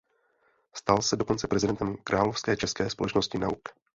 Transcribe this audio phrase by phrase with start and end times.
[0.73, 3.61] Stal se dokonce prezidentem Královské české společnosti nauk.